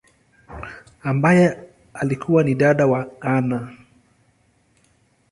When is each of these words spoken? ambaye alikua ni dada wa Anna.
ambaye 1.03 1.59
alikua 1.93 2.43
ni 2.43 2.55
dada 2.55 2.87
wa 2.87 3.21
Anna. 3.21 3.73